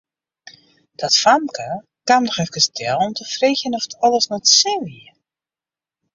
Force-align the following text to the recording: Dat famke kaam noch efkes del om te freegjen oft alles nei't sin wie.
Dat 1.01 1.17
famke 1.23 1.67
kaam 2.07 2.23
noch 2.27 2.41
efkes 2.45 2.67
del 2.79 2.99
om 3.05 3.13
te 3.17 3.25
freegjen 3.35 3.77
oft 3.81 3.97
alles 4.07 4.27
nei't 4.31 4.49
sin 4.59 4.81
wie. 4.87 5.07